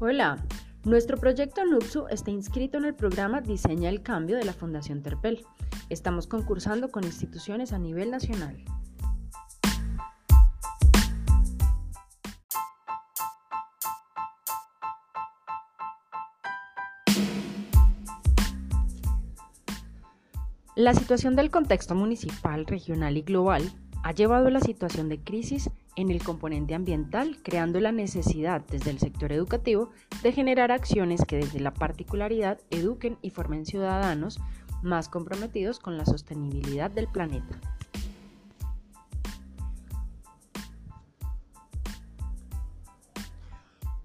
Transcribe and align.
Hola, 0.00 0.38
nuestro 0.84 1.16
proyecto 1.16 1.64
NUPSU 1.64 2.06
está 2.08 2.30
inscrito 2.30 2.78
en 2.78 2.84
el 2.84 2.94
programa 2.94 3.40
Diseña 3.40 3.88
el 3.90 4.00
Cambio 4.00 4.36
de 4.36 4.44
la 4.44 4.52
Fundación 4.52 5.02
Terpel. 5.02 5.44
Estamos 5.90 6.28
concursando 6.28 6.92
con 6.92 7.02
instituciones 7.02 7.72
a 7.72 7.80
nivel 7.80 8.12
nacional. 8.12 8.62
La 20.76 20.94
situación 20.94 21.34
del 21.34 21.50
contexto 21.50 21.96
municipal, 21.96 22.66
regional 22.66 23.16
y 23.16 23.22
global 23.22 23.68
ha 24.04 24.12
llevado 24.12 24.46
a 24.46 24.52
la 24.52 24.60
situación 24.60 25.08
de 25.08 25.18
crisis 25.24 25.70
en 25.98 26.12
el 26.12 26.22
componente 26.22 26.76
ambiental, 26.76 27.38
creando 27.42 27.80
la 27.80 27.90
necesidad 27.90 28.62
desde 28.70 28.90
el 28.90 29.00
sector 29.00 29.32
educativo 29.32 29.90
de 30.22 30.32
generar 30.32 30.70
acciones 30.70 31.24
que 31.26 31.38
desde 31.38 31.58
la 31.58 31.74
particularidad 31.74 32.60
eduquen 32.70 33.18
y 33.20 33.30
formen 33.30 33.66
ciudadanos 33.66 34.38
más 34.80 35.08
comprometidos 35.08 35.80
con 35.80 35.98
la 35.98 36.06
sostenibilidad 36.06 36.88
del 36.88 37.08
planeta. 37.08 37.60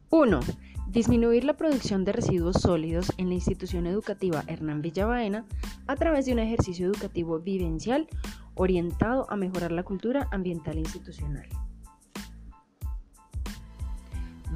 Uno, 0.10 0.40
Disminuir 0.94 1.44
la 1.44 1.58
producción 1.58 2.06
de 2.06 2.12
residuos 2.12 2.58
sólidos 2.62 3.12
en 3.18 3.30
la 3.30 3.34
institución 3.34 3.88
educativa 3.88 4.44
Hernán 4.46 4.84
Villabaena 4.84 5.44
a 5.88 5.96
través 5.96 6.28
de 6.28 6.34
un 6.34 6.38
ejercicio 6.38 6.86
educativo 6.86 7.40
vivencial 7.40 8.08
orientado 8.54 9.26
a 9.32 9.36
mejorar 9.36 9.72
la 9.72 9.82
cultura 9.82 10.28
ambiental 10.32 10.78
institucional. 10.78 11.50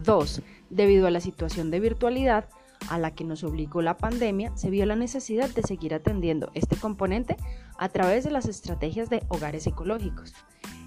2. 0.08 0.42
Debido 0.70 1.06
a 1.06 1.12
la 1.12 1.20
situación 1.20 1.70
de 1.70 1.82
virtualidad 1.82 2.46
a 2.90 2.98
la 2.98 3.14
que 3.14 3.26
nos 3.26 3.44
obligó 3.44 3.82
la 3.82 3.98
pandemia, 3.98 4.56
se 4.56 4.70
vio 4.70 4.86
la 4.86 4.96
necesidad 4.96 5.50
de 5.50 5.64
seguir 5.64 5.94
atendiendo 5.94 6.50
este 6.54 6.78
componente 6.78 7.36
a 7.78 7.90
través 7.90 8.24
de 8.24 8.32
las 8.32 8.46
estrategias 8.48 9.10
de 9.10 9.24
hogares 9.28 9.68
ecológicos, 9.68 10.34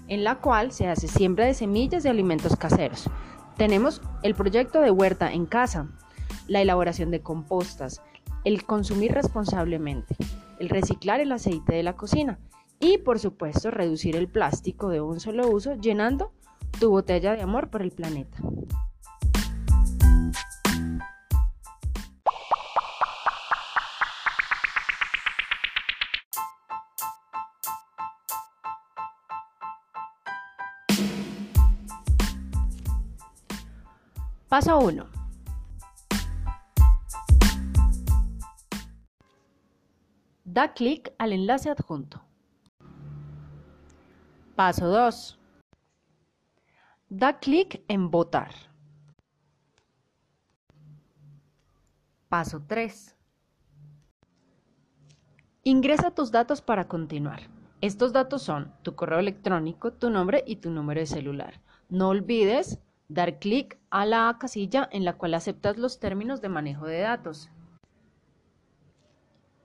en 0.07 0.23
la 0.23 0.39
cual 0.39 0.71
se 0.71 0.87
hace 0.87 1.07
siembra 1.07 1.45
de 1.45 1.53
semillas 1.53 2.01
de 2.01 2.09
alimentos 2.09 2.55
caseros. 2.55 3.09
Tenemos 3.57 4.01
el 4.23 4.33
proyecto 4.33 4.81
de 4.81 4.89
huerta 4.89 5.31
en 5.31 5.45
casa, 5.45 5.87
la 6.47 6.61
elaboración 6.61 7.11
de 7.11 7.21
compostas, 7.21 8.01
el 8.43 8.65
consumir 8.65 9.11
responsablemente, 9.11 10.15
el 10.59 10.69
reciclar 10.69 11.19
el 11.19 11.31
aceite 11.31 11.75
de 11.75 11.83
la 11.83 11.95
cocina 11.95 12.39
y 12.79 12.97
por 12.97 13.19
supuesto 13.19 13.69
reducir 13.69 14.15
el 14.15 14.27
plástico 14.27 14.89
de 14.89 15.01
un 15.01 15.19
solo 15.19 15.47
uso 15.47 15.75
llenando 15.75 16.31
tu 16.79 16.89
botella 16.89 17.35
de 17.35 17.43
amor 17.43 17.69
por 17.69 17.83
el 17.83 17.91
planeta. 17.91 18.39
Paso 34.51 34.77
1. 34.79 35.05
Da 40.43 40.73
clic 40.73 41.13
al 41.17 41.31
enlace 41.31 41.69
adjunto. 41.69 42.21
Paso 44.57 44.89
2. 44.89 45.39
Da 47.07 47.39
clic 47.39 47.81
en 47.87 48.11
Votar. 48.11 48.51
Paso 52.27 52.61
3. 52.67 53.15
Ingresa 55.63 56.11
tus 56.11 56.29
datos 56.29 56.61
para 56.61 56.89
continuar. 56.89 57.43
Estos 57.79 58.11
datos 58.11 58.41
son 58.41 58.73
tu 58.81 58.95
correo 58.95 59.19
electrónico, 59.19 59.93
tu 59.93 60.09
nombre 60.09 60.43
y 60.45 60.57
tu 60.57 60.71
número 60.71 60.99
de 60.99 61.05
celular. 61.05 61.61
No 61.87 62.09
olvides 62.09 62.81
dar 63.13 63.39
clic 63.39 63.77
a 63.89 64.05
la 64.05 64.37
casilla 64.39 64.87
en 64.91 65.03
la 65.03 65.13
cual 65.13 65.33
aceptas 65.33 65.77
los 65.77 65.99
términos 65.99 66.41
de 66.41 66.49
manejo 66.49 66.85
de 66.85 66.99
datos 66.99 67.49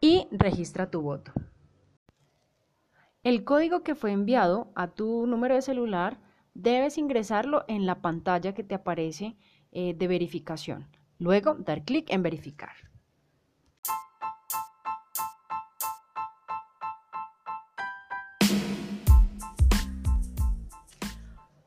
y 0.00 0.26
registra 0.32 0.90
tu 0.90 1.00
voto. 1.00 1.32
El 3.22 3.44
código 3.44 3.82
que 3.82 3.94
fue 3.94 4.12
enviado 4.12 4.70
a 4.74 4.88
tu 4.88 5.26
número 5.26 5.54
de 5.54 5.62
celular 5.62 6.18
debes 6.54 6.98
ingresarlo 6.98 7.64
en 7.68 7.86
la 7.86 8.00
pantalla 8.00 8.52
que 8.52 8.64
te 8.64 8.74
aparece 8.74 9.36
eh, 9.72 9.94
de 9.94 10.08
verificación. 10.08 10.88
Luego 11.18 11.54
dar 11.54 11.84
clic 11.84 12.10
en 12.10 12.22
verificar. 12.22 12.72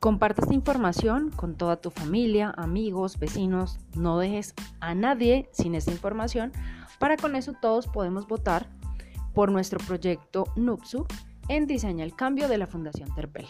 Comparte 0.00 0.40
esta 0.40 0.54
información 0.54 1.30
con 1.30 1.56
toda 1.56 1.76
tu 1.76 1.90
familia, 1.90 2.54
amigos, 2.56 3.18
vecinos. 3.18 3.78
No 3.94 4.16
dejes 4.16 4.54
a 4.80 4.94
nadie 4.94 5.50
sin 5.52 5.74
esta 5.74 5.90
información 5.90 6.52
para 6.98 7.18
con 7.18 7.36
eso 7.36 7.52
todos 7.52 7.86
podemos 7.86 8.26
votar 8.26 8.66
por 9.34 9.52
nuestro 9.52 9.78
proyecto 9.78 10.44
NUPSU 10.56 11.06
en 11.48 11.66
Diseña 11.66 12.02
el 12.02 12.16
Cambio 12.16 12.48
de 12.48 12.56
la 12.56 12.66
Fundación 12.66 13.14
Terpel. 13.14 13.44